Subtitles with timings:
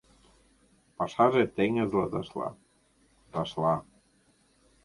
[0.97, 2.49] Пашаже теҥызла ташла,
[3.31, 3.75] ташла.